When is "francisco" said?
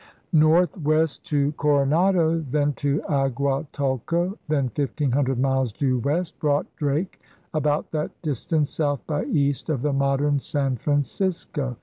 10.75-11.77